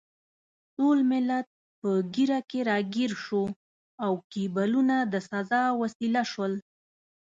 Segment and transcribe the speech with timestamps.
[0.77, 1.47] ټول ملت
[1.81, 3.43] په ږیره کې راګیر شو
[4.05, 6.53] او کیبلونه د سزا وسیله شول.